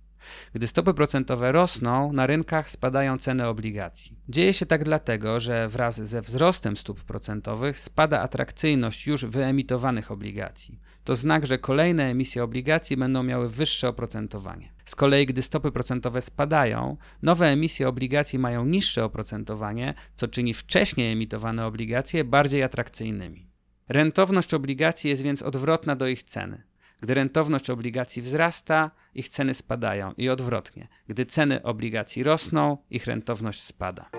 Gdy 0.54 0.68
stopy 0.68 0.94
procentowe 0.94 1.52
rosną, 1.52 2.14
na 2.14 2.28
rynkach 2.28 2.72
spadają 2.72 3.18
ceny 3.18 3.48
obligacji. 3.48 4.18
Dzieje 4.30 4.54
się 4.54 4.66
tak 4.66 4.84
dlatego, 4.84 5.40
że 5.40 5.68
wraz 5.68 6.02
ze 6.02 6.22
wzrostem 6.22 6.78
stóp 6.78 7.04
procentowych 7.04 7.80
spada 7.80 8.22
atrakcyjność 8.22 9.08
już 9.08 9.26
wyemitowanych 9.26 10.12
obligacji. 10.12 10.80
To 11.04 11.16
znak, 11.16 11.48
że 11.48 11.58
kolejne 11.58 12.04
emisje 12.04 12.44
obligacji 12.44 12.98
będą 12.98 13.24
miały 13.24 13.50
wyższe 13.50 13.90
oprocentowanie. 13.90 14.74
Z 14.86 14.96
kolei, 14.96 15.26
gdy 15.26 15.42
stopy 15.42 15.72
procentowe 15.72 16.22
spadają, 16.22 16.98
nowe 17.22 17.48
emisje 17.48 17.88
obligacji 17.88 18.40
mają 18.40 18.66
niższe 18.66 19.06
oprocentowanie, 19.06 19.94
co 20.16 20.28
czyni 20.28 20.54
wcześniej 20.54 21.12
emitowane 21.12 21.66
obligacje 21.66 22.24
bardziej 22.24 22.64
atrakcyjnymi. 22.64 23.48
Rentowność 23.90 24.54
obligacji 24.54 25.10
jest 25.10 25.22
więc 25.22 25.42
odwrotna 25.42 25.96
do 25.96 26.08
ich 26.08 26.24
ceny. 26.24 26.64
Gdy 27.02 27.14
rentowność 27.14 27.70
obligacji 27.70 28.22
wzrasta, 28.22 28.92
ich 29.16 29.30
ceny 29.30 29.54
spadają 29.54 30.14
i 30.18 30.30
odwrotnie. 30.30 30.88
Gdy 31.08 31.26
ceny 31.26 31.64
obligacji 31.64 32.24
rosną, 32.24 32.78
ich 32.90 33.06
rentowność 33.06 33.62
spada. 33.64 34.10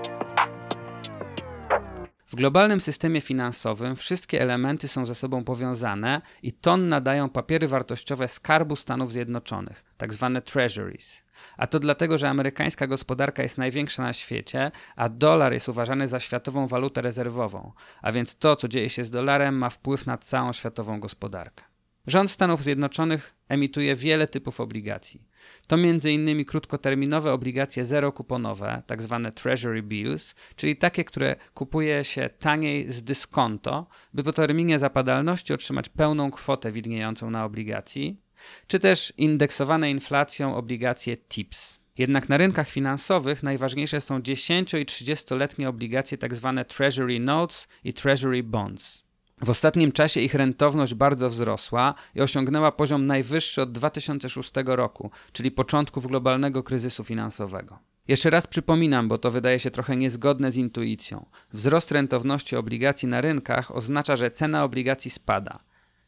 W 2.26 2.34
globalnym 2.34 2.80
systemie 2.80 3.20
finansowym 3.20 3.96
wszystkie 3.96 4.42
elementy 4.42 4.88
są 4.88 5.06
ze 5.06 5.14
sobą 5.14 5.44
powiązane 5.44 6.22
i 6.42 6.52
ton 6.52 6.88
nadają 6.88 7.28
papiery 7.28 7.68
wartościowe 7.68 8.28
Skarbu 8.28 8.76
Stanów 8.76 9.12
Zjednoczonych, 9.12 9.84
tzw. 9.98 10.30
Tak 10.34 10.44
treasuries. 10.44 11.22
A 11.56 11.66
to 11.66 11.80
dlatego, 11.80 12.18
że 12.18 12.28
amerykańska 12.28 12.86
gospodarka 12.86 13.42
jest 13.42 13.58
największa 13.58 14.02
na 14.02 14.12
świecie, 14.12 14.70
a 14.96 15.08
dolar 15.08 15.52
jest 15.52 15.68
uważany 15.68 16.08
za 16.08 16.20
światową 16.20 16.66
walutę 16.66 17.02
rezerwową, 17.02 17.72
a 18.02 18.12
więc 18.12 18.36
to, 18.36 18.56
co 18.56 18.68
dzieje 18.68 18.90
się 18.90 19.04
z 19.04 19.10
dolarem, 19.10 19.58
ma 19.58 19.70
wpływ 19.70 20.06
na 20.06 20.18
całą 20.18 20.52
światową 20.52 21.00
gospodarkę. 21.00 21.67
Rząd 22.08 22.30
Stanów 22.30 22.62
Zjednoczonych 22.62 23.34
emituje 23.48 23.96
wiele 23.96 24.26
typów 24.26 24.60
obligacji. 24.60 25.28
To 25.66 25.76
m.in. 25.76 26.44
krótkoterminowe 26.44 27.32
obligacje 27.32 27.84
zerokuponowe. 27.84 28.82
Tak 28.86 29.00
treasury 29.34 29.82
bills, 29.82 30.34
czyli 30.56 30.76
takie, 30.76 31.04
które 31.04 31.36
kupuje 31.54 32.04
się 32.04 32.30
taniej 32.40 32.92
z 32.92 33.02
dyskonto, 33.02 33.86
by 34.14 34.22
po 34.22 34.32
terminie 34.32 34.78
zapadalności 34.78 35.52
otrzymać 35.52 35.88
pełną 35.88 36.30
kwotę 36.30 36.72
widniejącą 36.72 37.30
na 37.30 37.44
obligacji, 37.44 38.20
czy 38.66 38.78
też 38.78 39.12
indeksowane 39.16 39.90
inflacją 39.90 40.56
obligacje 40.56 41.16
TIPS. 41.16 41.80
Jednak 41.98 42.28
na 42.28 42.36
rynkach 42.36 42.68
finansowych 42.68 43.42
najważniejsze 43.42 44.00
są 44.00 44.22
10 44.22 44.74
i 44.74 44.86
30-letnie 44.86 45.68
obligacje 45.68 46.18
tzw. 46.18 46.52
Tak 46.56 46.66
treasury 46.66 47.20
notes 47.20 47.68
i 47.84 47.92
treasury 47.92 48.42
bonds. 48.42 49.07
W 49.40 49.50
ostatnim 49.50 49.92
czasie 49.92 50.20
ich 50.20 50.34
rentowność 50.34 50.94
bardzo 50.94 51.30
wzrosła 51.30 51.94
i 52.14 52.20
osiągnęła 52.20 52.72
poziom 52.72 53.06
najwyższy 53.06 53.62
od 53.62 53.72
2006 53.72 54.52
roku, 54.64 55.10
czyli 55.32 55.50
początków 55.50 56.06
globalnego 56.06 56.62
kryzysu 56.62 57.04
finansowego. 57.04 57.78
Jeszcze 58.08 58.30
raz 58.30 58.46
przypominam, 58.46 59.08
bo 59.08 59.18
to 59.18 59.30
wydaje 59.30 59.58
się 59.58 59.70
trochę 59.70 59.96
niezgodne 59.96 60.50
z 60.50 60.56
intuicją. 60.56 61.26
Wzrost 61.52 61.90
rentowności 61.90 62.56
obligacji 62.56 63.08
na 63.08 63.20
rynkach 63.20 63.76
oznacza, 63.76 64.16
że 64.16 64.30
cena 64.30 64.64
obligacji 64.64 65.10
spada. 65.10 65.58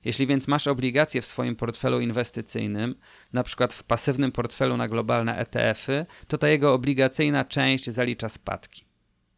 Jeśli 0.05 0.27
więc 0.27 0.49
masz 0.49 0.67
obligacje 0.67 1.23
w 1.23 1.27
swoim 1.27 1.57
portfelu 1.57 2.01
inwestycyjnym, 2.01 2.95
na 3.33 3.43
przykład 3.43 3.75
w 3.75 3.83
pasywnym 3.83 4.33
portfelu 4.33 4.77
na 4.77 4.89
globalne 4.89 5.37
ETF-y, 5.39 6.07
to 6.29 6.39
ta 6.39 6.49
jego 6.49 6.75
obligacyjna 6.75 7.45
część 7.45 7.91
zalicza 7.91 8.29
spadki. 8.29 8.90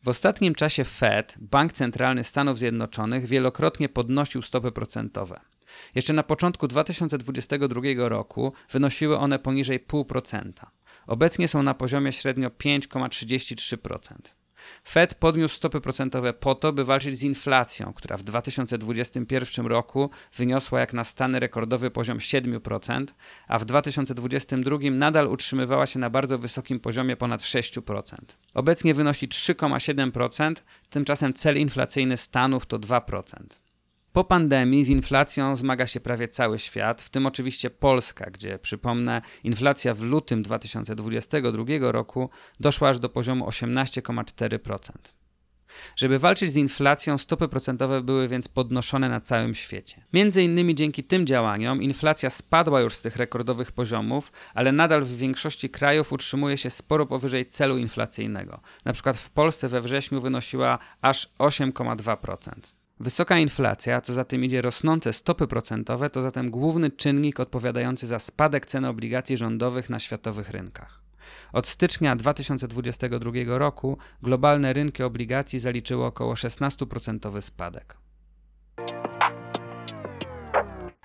W 0.03 0.09
ostatnim 0.09 0.55
czasie 0.55 0.85
Fed, 0.85 1.37
Bank 1.41 1.73
Centralny 1.73 2.25
Stanów 2.25 2.59
Zjednoczonych, 2.59 3.27
wielokrotnie 3.27 3.89
podnosił 3.89 4.43
stopy 4.43 4.73
procentowe. 4.73 5.41
Jeszcze 5.95 6.13
na 6.13 6.23
początku 6.23 6.69
2022 6.69 7.81
roku 7.97 8.53
wynosiły 8.71 9.19
one 9.19 9.39
poniżej 9.39 9.87
0,5%. 9.87 10.53
Obecnie 11.07 11.49
są 11.49 11.63
na 11.63 11.75
poziomie 11.75 12.13
średnio 12.13 12.49
5,33%. 12.49 14.42
Fed 14.85 15.15
podniósł 15.15 15.57
stopy 15.57 15.81
procentowe 15.81 16.33
po 16.33 16.55
to, 16.55 16.73
by 16.73 16.85
walczyć 16.85 17.19
z 17.19 17.23
inflacją, 17.23 17.93
która 17.93 18.17
w 18.17 18.23
2021 18.23 19.67
roku 19.67 20.11
wyniosła 20.37 20.81
jak 20.81 20.93
na 20.93 21.05
Stany 21.05 21.41
rekordowy 21.41 21.91
poziom 21.91 22.19
7%, 22.19 23.07
a 23.49 23.59
w 23.59 23.65
2022 23.65 24.79
nadal 24.91 25.27
utrzymywała 25.27 25.87
się 25.87 25.99
na 25.99 26.11
bardzo 26.11 26.39
wysokim 26.39 26.81
poziomie 26.81 27.17
ponad 27.17 27.41
6%. 27.41 28.17
Obecnie 28.55 28.95
wynosi 28.95 29.29
3,7%, 29.29 30.55
tymczasem 30.91 31.35
cel 31.35 31.59
inflacyjny 31.59 32.17
Stanów 32.17 32.67
to 32.67 32.79
2%. 32.79 33.72
Po 34.13 34.25
pandemii 34.25 34.85
z 34.85 34.89
inflacją 34.89 35.57
zmaga 35.57 35.87
się 35.87 36.01
prawie 36.01 36.29
cały 36.29 36.59
świat, 36.59 37.03
w 37.03 37.09
tym 37.11 37.27
oczywiście 37.27 37.71
Polska, 37.71 38.31
gdzie 38.31 38.59
przypomnę, 38.59 39.23
inflacja 39.45 39.95
w 39.95 40.03
lutym 40.03 40.43
2022 40.43 41.65
roku 41.81 42.31
doszła 42.61 42.89
aż 42.89 42.99
do 42.99 43.09
poziomu 43.09 43.47
18,4%. 43.47 44.93
Żeby 45.97 46.19
walczyć 46.19 46.53
z 46.53 46.57
inflacją, 46.57 47.19
stopy 47.19 47.49
procentowe 47.49 48.03
były 48.03 48.29
więc 48.29 48.49
podnoszone 48.49 49.09
na 49.09 49.21
całym 49.21 49.55
świecie. 49.55 50.05
Między 50.13 50.43
innymi 50.43 50.75
dzięki 50.75 51.05
tym 51.05 51.27
działaniom 51.27 51.83
inflacja 51.83 52.31
spadła 52.31 52.81
już 52.81 52.95
z 52.95 53.03
tych 53.03 53.17
rekordowych 53.17 53.73
poziomów, 53.73 54.33
ale 54.55 54.73
nadal 54.73 55.03
w 55.03 55.17
większości 55.17 55.71
krajów 55.71 56.13
utrzymuje 56.13 56.57
się 56.57 56.71
sporo 56.71 57.07
powyżej 57.07 57.47
celu 57.47 57.79
inflacyjnego. 57.79 58.61
Na 58.85 58.93
przykład 58.93 59.17
w 59.17 59.31
Polsce 59.31 59.69
we 59.69 59.81
wrześniu 59.81 60.21
wynosiła 60.21 60.79
aż 61.03 61.29
8,2%. 61.39 62.82
Wysoka 63.01 63.39
inflacja, 63.39 64.01
co 64.01 64.15
za 64.15 64.25
tym 64.25 64.45
idzie 64.45 64.63
rosnące 64.63 65.13
stopy 65.13 65.47
procentowe, 65.47 66.11
to 66.11 66.23
zatem 66.23 66.51
główny 66.51 66.91
czynnik 66.91 67.41
odpowiadający 67.41 68.07
za 68.07 68.19
spadek 68.19 68.67
cen 68.67 68.85
obligacji 68.85 69.37
rządowych 69.37 69.91
na 69.91 69.99
światowych 69.99 70.51
rynkach. 70.51 71.03
Od 71.53 71.67
stycznia 71.67 72.17
2022 72.17 73.33
roku 73.47 73.99
globalne 74.23 74.73
rynki 74.73 75.03
obligacji 75.03 75.59
zaliczyły 75.59 76.05
około 76.05 76.35
16% 76.35 77.41
spadek. 77.41 77.97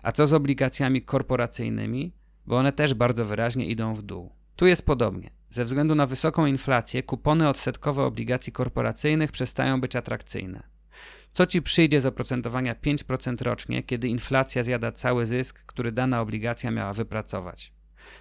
A 0.04 0.12
co 0.12 0.28
z 0.28 0.34
obligacjami 0.34 1.02
korporacyjnymi? 1.02 2.14
Bo 2.46 2.58
one 2.58 2.72
też 2.72 2.94
bardzo 2.94 3.26
wyraźnie 3.26 3.66
idą 3.66 3.94
w 3.94 4.02
dół. 4.02 4.32
Tu 4.56 4.68
jest 4.68 4.86
podobnie. 4.86 5.30
Ze 5.50 5.66
względu 5.66 5.96
na 5.96 6.06
wysoką 6.06 6.46
inflację, 6.46 7.04
kupony 7.04 7.50
odsetkowe 7.50 8.04
obligacji 8.04 8.54
korporacyjnych 8.54 9.32
przestają 9.32 9.82
być 9.82 9.96
atrakcyjne. 9.96 10.77
Co 11.38 11.46
ci 11.46 11.62
przyjdzie 11.62 12.02
z 12.02 12.06
oprocentowania 12.06 12.76
5% 12.76 13.42
rocznie, 13.42 13.84
kiedy 13.84 14.08
inflacja 14.08 14.64
zjada 14.64 14.92
cały 14.92 15.26
zysk, 15.26 15.66
który 15.66 15.92
dana 15.92 16.22
obligacja 16.22 16.72
miała 16.72 16.94
wypracować? 16.94 17.74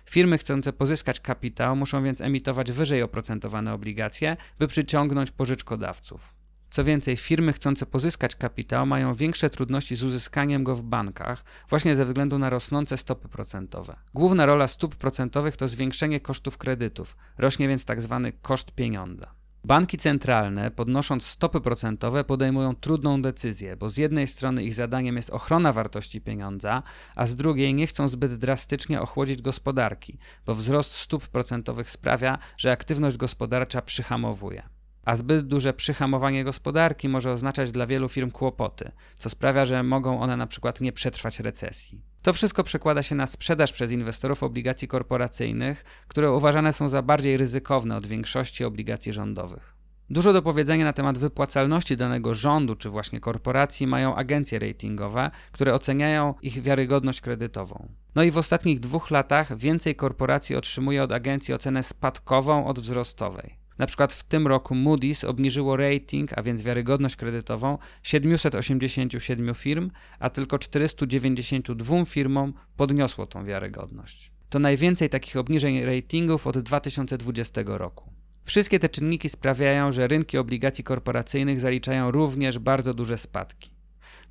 Firmy 0.04 0.38
chcące 0.38 0.73
pozyskać 0.73 1.20
kapitał 1.20 1.76
muszą 1.76 2.04
więc 2.04 2.20
emitować 2.20 2.73
wyżej 2.73 3.02
oprocentowane 3.02 3.73
obligacje, 3.73 4.37
by 4.58 4.68
przyciągnąć 4.68 5.30
pożyczkodawców. 5.30 6.35
Co 6.70 6.85
więcej, 6.85 7.16
firmy 7.16 7.52
chcące 7.52 7.87
pozyskać 7.87 8.37
kapitał 8.37 8.87
mają 8.87 9.14
większe 9.14 9.50
trudności 9.50 9.96
z 9.96 10.04
uzyskaniem 10.04 10.64
go 10.64 10.76
w 10.76 10.82
bankach, 10.82 11.44
właśnie 11.68 11.96
ze 11.96 12.04
względu 12.04 12.38
na 12.38 12.50
rosnące 12.50 12.96
stopy 12.96 13.28
procentowe. 13.28 13.96
Główna 14.14 14.46
rola 14.46 14.68
stóp 14.68 14.96
procentowych 14.96 15.56
to 15.56 15.68
zwiększenie 15.68 16.20
kosztów 16.20 16.58
kredytów, 16.58 17.16
rośnie 17.38 17.68
więc 17.68 17.85
tzw. 17.85 18.20
Tak 18.25 18.40
koszt 18.42 18.73
pieniądza. 18.73 19.46
Banki 19.66 19.99
centralne, 19.99 20.70
podnosząc 20.70 21.26
stopy 21.26 21.61
procentowe, 21.61 22.25
podejmują 22.25 22.75
trudną 22.75 23.23
decyzję, 23.23 23.76
bo 23.76 23.90
z 23.90 23.96
jednej 23.96 24.26
strony 24.26 24.64
ich 24.64 24.75
zadaniem 24.75 25.16
jest 25.16 25.30
ochrona 25.30 25.73
wartości 25.73 26.20
pieniądza, 26.20 26.82
a 27.16 27.26
z 27.26 27.37
drugiej 27.37 27.75
nie 27.75 27.87
chcą 27.87 28.08
zbyt 28.08 28.35
drastycznie 28.35 29.00
ochłodzić 29.00 29.42
gospodarki, 29.42 30.18
bo 30.46 30.54
wzrost 30.54 30.92
stóp 30.92 31.28
procentowych 31.28 31.90
sprawia, 31.90 32.38
że 32.56 32.73
aktywność 32.73 33.16
gospodarcza 33.16 33.82
przyhamowuje. 33.82 34.75
A 35.06 35.16
zbyt 35.16 35.46
duże 35.46 35.72
przyhamowanie 35.72 36.44
gospodarki 36.44 37.08
może 37.08 37.32
oznaczać 37.32 37.72
dla 37.72 37.86
wielu 37.86 38.08
firm 38.08 38.30
kłopoty, 38.30 38.90
co 39.18 39.30
sprawia, 39.30 39.64
że 39.64 39.82
mogą 39.82 40.20
one 40.20 40.36
na 40.36 40.46
przykład 40.46 40.80
nie 40.80 40.92
przetrwać 40.92 41.40
recesji. 41.40 42.00
To 42.22 42.32
wszystko 42.32 42.64
przekłada 42.64 43.02
się 43.02 43.14
na 43.14 43.26
sprzedaż 43.26 43.72
przez 43.72 43.92
inwestorów 43.92 44.42
obligacji 44.42 44.88
korporacyjnych, 44.88 45.84
które 46.08 46.32
uważane 46.32 46.72
są 46.72 46.88
za 46.88 47.02
bardziej 47.02 47.36
ryzykowne 47.36 47.96
od 47.96 48.06
większości 48.06 48.64
obligacji 48.64 49.12
rządowych. 49.12 49.76
Dużo 50.10 50.32
do 50.32 50.42
powiedzenia 50.42 50.84
na 50.84 50.92
temat 50.92 51.18
wypłacalności 51.18 51.96
danego 51.96 52.34
rządu 52.34 52.76
czy 52.76 52.90
właśnie 52.90 53.20
korporacji 53.20 53.86
mają 53.86 54.14
agencje 54.14 54.58
ratingowe, 54.58 55.30
które 55.52 55.75
oceniają 55.75 56.34
ich 56.42 56.62
wiarygodność 56.62 57.20
kredytową. 57.20 57.88
No 58.14 58.22
i 58.22 58.30
w 58.30 58.38
ostatnich 58.38 58.80
dwóch 58.80 59.10
latach 59.10 59.56
więcej 59.56 59.94
korporacji 59.94 60.56
otrzymuje 60.56 61.02
od 61.02 61.12
agencji 61.12 61.54
ocenę 61.54 61.82
spadkową 61.82 62.66
od 62.66 62.80
wzrostowej. 62.80 63.65
Na 63.78 63.87
przykład 63.87 64.12
w 64.12 64.25
tym 64.25 64.47
roku 64.47 64.75
Moody's 64.75 65.26
obniżyło 65.26 65.76
rating, 65.76 66.38
a 66.38 66.42
więc 66.42 66.62
wiarygodność 66.62 67.16
kredytową 67.16 67.78
787 68.02 69.54
firm, 69.54 69.90
a 70.18 70.30
tylko 70.30 70.59
492 70.59 72.04
firmom 72.04 72.52
podniosło 72.76 73.26
tą 73.26 73.45
wiarygodność. 73.45 74.30
To 74.50 74.59
najwięcej 74.59 75.11
takich 75.11 75.37
obniżeń 75.37 75.85
ratingów 75.85 76.47
od 76.47 76.59
2020 76.59 77.62
roku. 77.66 78.11
Wszystkie 78.45 78.78
te 78.78 78.88
czynniki 78.88 79.28
sprawiają, 79.28 79.92
że 79.92 80.06
rynki 80.09 80.38
obligacji 80.38 80.85
korporacyjnych 80.85 81.61
zaliczają 81.61 82.11
również 82.11 82.59
bardzo 82.59 82.95
duże 82.95 83.18
spadki. 83.18 83.71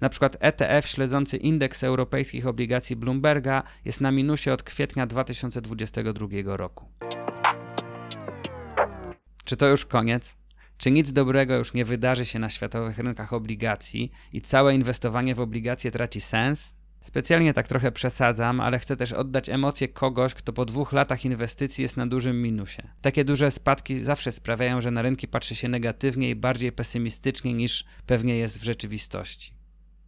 Na 0.01 0.09
przykład 0.09 0.37
ETF 0.39 0.87
śledzący 0.87 1.37
indeks 1.37 1.83
europejskich 1.83 2.47
obligacji 2.47 2.95
Bloomberga 2.95 3.63
jest 3.85 4.01
na 4.01 4.11
minusie 4.11 4.53
od 4.53 4.63
kwietnia 4.63 5.07
2022 5.07 6.57
roku. 6.57 6.85
Czy 9.45 9.57
to 9.57 9.67
już 9.67 9.85
koniec? 9.85 10.37
Czy 10.77 10.91
nic 10.91 11.11
dobrego 11.11 11.55
już 11.55 11.73
nie 11.73 11.85
wydarzy 11.85 12.25
się 12.25 12.39
na 12.39 12.49
światowych 12.49 12.97
rynkach 12.97 13.33
obligacji 13.33 14.11
i 14.33 14.41
całe 14.41 14.75
inwestowanie 14.75 15.35
w 15.35 15.39
obligacje 15.39 15.91
traci 15.91 16.21
sens? 16.21 16.73
Specjalnie 17.01 17.53
tak 17.53 17.67
trochę 17.67 17.91
przesadzam, 17.91 18.61
ale 18.61 18.79
chcę 18.79 18.97
też 18.97 19.13
oddać 19.13 19.49
emocje 19.49 19.87
kogoś, 19.87 20.33
kto 20.33 20.53
po 20.53 20.65
dwóch 20.65 20.93
latach 20.93 21.25
inwestycji 21.25 21.81
jest 21.81 21.97
na 21.97 22.07
dużym 22.07 22.41
minusie. 22.41 22.81
Takie 23.01 23.25
duże 23.25 23.51
spadki 23.51 24.03
zawsze 24.03 24.31
sprawiają, 24.31 24.81
że 24.81 24.91
na 24.91 25.01
rynki 25.01 25.27
patrzy 25.27 25.55
się 25.55 25.67
negatywnie 25.67 26.29
i 26.29 26.35
bardziej 26.35 26.71
pesymistycznie 26.71 27.53
niż 27.53 27.85
pewnie 28.05 28.37
jest 28.37 28.59
w 28.59 28.63
rzeczywistości. 28.63 29.53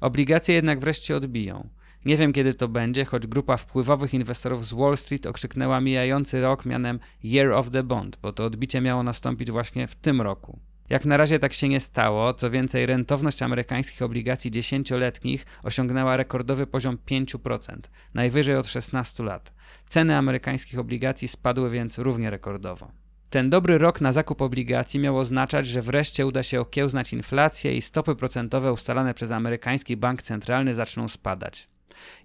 Obligacje 0.01 0.55
jednak 0.55 0.79
wreszcie 0.79 1.15
odbiją. 1.15 1.69
Nie 2.05 2.17
wiem 2.17 2.33
kiedy 2.33 2.53
to 2.53 2.67
będzie, 2.67 3.05
choć 3.05 3.27
grupa 3.27 3.57
wpływowych 3.57 4.13
inwestorów 4.13 4.65
z 4.65 4.73
Wall 4.73 4.97
Street 4.97 5.25
okrzyknęła 5.25 5.81
mijający 5.81 6.41
rok 6.41 6.65
mianem 6.65 6.99
Year 7.23 7.51
of 7.51 7.69
the 7.69 7.83
Bond, 7.83 8.17
bo 8.21 8.33
to 8.33 8.45
odbicie 8.45 8.81
miało 8.81 9.03
nastąpić 9.03 9.51
właśnie 9.51 9.87
w 9.87 9.95
tym 9.95 10.21
roku. 10.21 10.59
Jak 10.89 11.05
na 11.05 11.17
razie 11.17 11.39
tak 11.39 11.53
się 11.53 11.69
nie 11.69 11.79
stało, 11.79 12.33
co 12.33 12.51
więcej, 12.51 12.85
rentowność 12.85 13.41
amerykańskich 13.41 14.01
obligacji 14.01 14.51
dziesięcioletnich 14.51 15.45
osiągnęła 15.63 16.17
rekordowy 16.17 16.67
poziom 16.67 16.97
5%, 17.07 17.77
najwyżej 18.13 18.55
od 18.55 18.67
16 18.67 19.23
lat. 19.23 19.53
Ceny 19.87 20.17
amerykańskich 20.17 20.79
obligacji 20.79 21.27
spadły 21.27 21.69
więc 21.69 21.97
równie 21.97 22.29
rekordowo. 22.29 22.91
Ten 23.29 23.49
dobry 23.49 23.77
rok 23.77 24.01
na 24.01 24.13
zakup 24.13 24.41
obligacji 24.41 24.99
miał 24.99 25.17
oznaczać, 25.17 25.67
że 25.67 25.81
wreszcie 25.81 26.27
uda 26.27 26.43
się 26.43 26.61
okiełznać 26.61 27.13
inflację 27.13 27.77
i 27.77 27.81
stopy 27.81 28.15
procentowe 28.15 28.73
ustalane 28.73 29.13
przez 29.13 29.31
amerykański 29.31 29.97
bank 29.97 30.21
centralny 30.21 30.73
zaczną 30.73 31.07
spadać. 31.07 31.67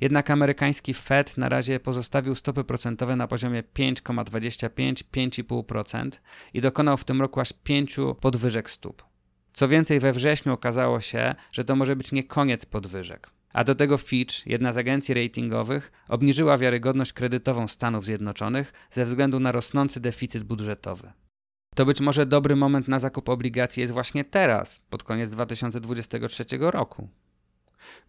Jednak 0.00 0.31
amerykański 0.31 0.95
Fed 0.95 1.37
na 1.37 1.49
razie 1.49 1.81
pozostawił 1.81 2.35
stopy 2.35 2.64
procentowe 2.64 3.17
na 3.17 3.29
poziomie 3.29 3.62
5,25-5,5% 3.62 6.11
i 6.55 6.61
dokonał 6.61 6.97
w 6.97 7.05
tym 7.05 7.21
roku 7.21 7.41
aż 7.41 7.52
pięciu 7.52 8.14
podwyżek 8.14 8.71
stóp. 8.71 9.05
Co 9.52 9.69
więcej, 9.69 10.00
we 10.00 10.12
wrześniu 10.12 10.52
okazało 10.52 11.00
się, 11.00 11.35
że 11.52 11.64
to 11.64 11.76
może 11.76 11.97
być 11.97 12.12
nie 12.12 12.25
koniec 12.25 12.67
podwyżek. 12.67 13.31
A 13.52 13.64
do 13.64 13.75
tego 13.75 13.99
Fitch, 13.99 14.47
jedna 14.47 14.73
z 14.73 14.79
agencji 14.79 15.14
ratingowych, 15.14 15.93
obniżyła 16.09 16.59
wiarygodność 16.59 17.12
kredytową 17.12 17.69
Stanów 17.69 18.05
Zjednoczonych 18.05 18.73
ze 18.91 19.05
względu 19.05 19.41
na 19.41 19.52
rosnący 19.52 20.00
deficyt 20.00 20.45
budżetowy. 20.45 21.12
To 21.75 21.87
być 21.87 22.00
może 22.00 22.26
dobry 22.26 22.57
moment 22.57 22.88
na 22.88 22.99
zakup 22.99 23.29
obligacji 23.29 23.81
jest 23.81 23.93
właśnie 23.93 24.25
teraz, 24.25 24.81
pod 24.91 25.05
koniec 25.05 25.31
2023 25.31 26.45
roku 26.61 27.09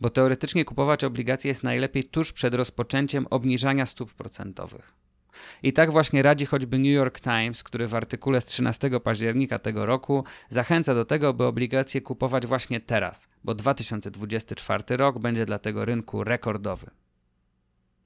bo 0.01 0.09
teoretycznie 0.09 0.65
kupować 0.65 1.03
obligacje 1.03 1.49
jest 1.49 1.63
najlepiej 1.63 2.03
tuż 2.03 2.33
przed 2.33 2.53
rozpoczęciem 2.53 3.27
obniżania 3.29 3.85
stóp 3.85 4.13
procentowych. 4.13 4.93
I 5.63 5.73
tak 5.73 5.91
właśnie 5.91 6.21
radzi 6.21 6.45
choćby 6.45 6.79
New 6.79 6.93
York 6.93 7.19
Times, 7.19 7.63
który 7.63 7.87
w 7.87 7.95
artykule 7.95 8.41
z 8.41 8.45
13 8.45 8.99
października 8.99 9.59
tego 9.59 9.85
roku 9.85 10.23
zachęca 10.49 10.95
do 10.95 11.05
tego, 11.05 11.33
by 11.33 11.43
obligacje 11.43 12.01
kupować 12.01 12.45
właśnie 12.47 12.79
teraz, 12.79 13.27
bo 13.43 13.55
2024 13.55 14.97
rok 14.97 15.19
będzie 15.19 15.45
dla 15.45 15.59
tego 15.59 15.85
rynku 15.85 16.23
rekordowy. 16.23 16.89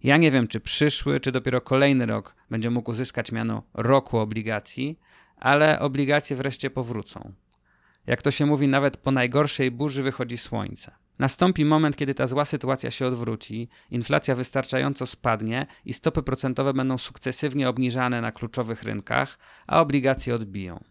Ja 0.04 0.18
nie 0.18 0.32
wiem, 0.32 0.48
czy 0.48 0.60
przyszły, 0.60 1.20
czy 1.20 1.32
dopiero 1.32 1.62
kolejny 1.62 2.06
rok 2.06 2.36
będzie 2.50 2.70
mógł 2.70 2.92
uzyskać 2.92 3.32
miano 3.32 3.64
roku 3.74 4.18
obligacji, 4.18 5.00
ale 5.38 5.80
obligacje 5.80 6.36
wreszcie 6.36 6.70
powrócą. 6.70 7.34
Jak 8.08 8.22
to 8.22 8.32
się 8.32 8.46
mówi, 8.46 8.68
nawet 8.68 8.98
po 8.98 9.12
najgorszej 9.12 9.72
burzy 9.72 10.04
wychodzi 10.04 10.38
słońce. 10.38 10.92
Nastąpi 11.20 11.66
moment, 11.66 11.96
kiedy 11.96 12.14
ta 12.14 12.28
zła 12.28 12.46
sytuacja 12.46 12.92
się 12.92 13.08
odwróci, 13.08 13.70
inflacja 13.92 14.36
wystarczająco 14.36 15.06
spadnie 15.06 15.68
i 15.86 15.94
stopy 15.94 16.24
procentowe 16.24 16.74
będą 16.74 16.98
sukcesywnie 16.98 17.70
obniżane 17.70 18.22
na 18.22 18.32
kluczowych 18.32 18.84
rynkach, 18.84 19.40
a 19.68 19.82
obligacje 19.82 20.36
odbiją. 20.36 20.84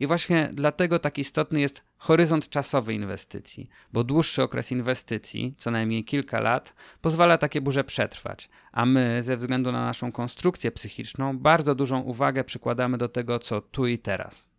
I 0.00 0.06
właśnie 0.06 0.50
dlatego 0.52 0.98
tak 0.98 1.18
istotny 1.18 1.60
jest 1.60 1.84
horyzont 1.96 2.48
czasowy 2.48 2.94
inwestycji, 2.94 3.68
bo 3.92 4.04
dłuższy 4.04 4.42
okres 4.42 4.72
inwestycji, 4.72 5.54
co 5.58 5.70
najmniej 5.70 6.04
kilka 6.04 6.40
lat, 6.40 6.74
pozwala 7.00 7.38
takie 7.38 7.60
burze 7.60 7.84
przetrwać, 7.84 8.50
a 8.72 8.86
my, 8.86 9.22
ze 9.22 9.36
względu 9.36 9.72
na 9.72 9.84
naszą 9.84 10.12
konstrukcję 10.12 10.72
psychiczną, 10.72 11.38
bardzo 11.38 11.74
dużą 11.74 12.00
uwagę 12.00 12.44
przykładamy 12.44 12.98
do 12.98 13.08
tego, 13.08 13.38
co 13.38 13.60
tu 13.60 13.86
i 13.86 13.98
teraz. 13.98 14.49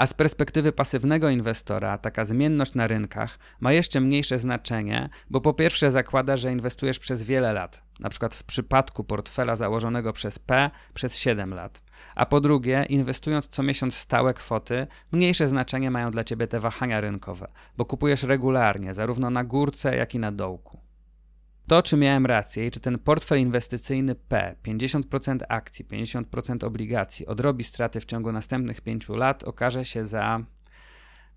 A 0.03 0.07
z 0.07 0.15
perspektywy 0.15 0.73
pasywnego 0.73 1.31
inwestora 1.31 1.99
taka 1.99 2.25
zmienność 2.25 2.75
na 2.75 2.87
rynkach 2.87 3.39
ma 3.61 3.73
jeszcze 3.73 4.01
mniejsze 4.01 4.39
znaczenie, 4.39 5.09
bo 5.31 5.41
po 5.41 5.55
pierwsze 5.55 5.91
zakłada, 5.91 6.37
że 6.37 6.53
inwestujesz 6.53 6.99
przez 6.99 7.25
wiele 7.25 7.53
lat, 7.53 7.83
na 8.01 8.09
przykład 8.09 8.35
w 8.35 8.45
przypadku 8.45 9.05
portfela 9.05 9.57
założonego 9.57 10.13
przez 10.13 10.39
P 10.39 10.71
przez 10.95 11.19
7 11.19 11.55
lat. 11.55 11.83
A 12.15 12.27
po 12.27 12.41
drugie, 12.41 12.87
inwestując 12.89 13.49
co 13.49 13.63
miesiąc 13.63 13.95
stałe 13.95 14.35
kwoty, 14.35 14.87
mniejsze 15.13 15.49
znaczenie 15.49 15.91
mają 15.91 16.11
dla 16.11 16.25
ciebie 16.25 16.47
te 16.47 16.61
wahania 16.61 17.01
rynkowe, 17.01 17.49
bo 17.77 17.85
kupujesz 17.85 18.23
regularnie, 18.23 18.95
zarówno 18.95 19.31
na 19.31 19.45
górce, 19.45 19.97
jak 19.97 20.15
i 20.15 20.19
na 20.19 20.33
dołku. 20.33 20.82
To, 21.67 21.83
czy 21.83 21.97
miałem 21.97 22.27
rację 22.27 22.67
i 22.67 22.71
czy 22.71 22.81
ten 22.81 22.99
portfel 22.99 23.39
inwestycyjny 23.39 24.15
P, 24.15 24.57
50% 24.65 25.39
akcji, 25.49 25.85
50% 25.85 26.65
obligacji, 26.65 27.27
odrobi 27.27 27.65
straty 27.65 28.01
w 28.01 28.05
ciągu 28.05 28.33
następnych 28.33 28.81
5 28.81 29.09
lat, 29.09 29.45
okaże 29.45 29.85
się 29.85 30.05
za 30.05 30.45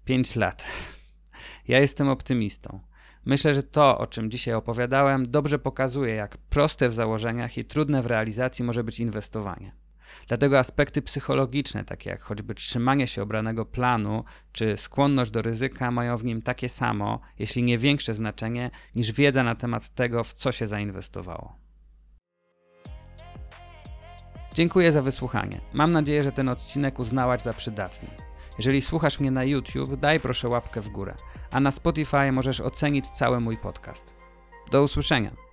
5 0.06 0.36
lat. 0.36 0.66
Ja 1.68 1.80
jestem 1.80 2.10
optymistą. 2.10 2.80
Myślę, 3.26 3.54
że 3.54 3.64
to, 3.64 3.98
o 3.98 4.08
czym 4.08 4.32
dzisiaj 4.32 4.54
opowiadałem, 4.54 5.32
dobrze 5.32 5.60
pokazuje, 5.60 6.16
jak 6.16 6.38
proste 6.38 6.90
w 6.90 6.94
założeniach 6.94 7.58
i 7.58 7.66
trudne 7.66 8.02
w 8.02 8.06
realizacji 8.06 8.66
może 8.66 8.84
być 8.84 9.00
inwestowanie. 9.00 9.72
Dlatego 10.28 10.60
aspekty 10.60 11.02
psychologiczne, 11.02 11.84
takie 11.84 12.10
jak 12.10 12.22
choćby 12.22 12.56
trzymanie 12.56 13.08
się 13.08 13.22
obranego 13.22 13.66
planu 13.66 14.24
czy 14.52 14.78
skłonność 14.78 15.32
do 15.32 15.42
ryzyka, 15.42 15.92
mają 15.92 16.18
w 16.18 16.26
nim 16.26 16.42
takie 16.42 16.70
samo, 16.70 17.20
jeśli 17.40 17.64
nie 17.64 17.78
większe 17.78 18.14
znaczenie 18.14 18.72
niż 18.96 19.12
wiedza 19.12 19.44
na 19.44 19.56
temat 19.56 19.90
tego, 19.90 20.24
w 20.24 20.34
co 20.34 20.52
się 20.52 20.68
zainwestowało. 20.68 21.56
Dziękuję 24.54 24.92
za 24.92 25.02
wysłuchanie. 25.02 25.62
Mam 25.74 25.92
nadzieję, 25.92 26.24
że 26.24 26.32
ten 26.32 26.50
odcinek 26.50 27.00
uznałaś 27.00 27.42
za 27.42 27.54
przydatny. 27.54 28.10
Jeżeli 28.58 28.82
słuchasz 28.82 29.20
mnie 29.20 29.32
na 29.32 29.44
YouTube, 29.44 29.96
daj 29.96 30.20
proszę 30.20 30.50
łapkę 30.50 30.82
w 30.82 30.90
górę, 30.90 31.16
a 31.52 31.60
na 31.60 31.72
Spotify 31.72 32.32
możesz 32.32 32.62
ocenić 32.62 33.08
cały 33.08 33.40
mój 33.40 33.58
podcast. 33.58 34.16
Do 34.72 34.84
usłyszenia. 34.84 35.45